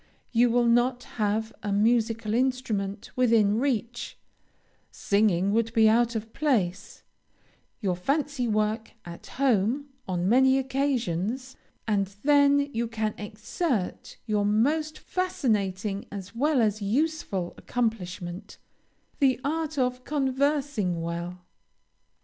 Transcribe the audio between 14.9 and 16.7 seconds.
fascinating as well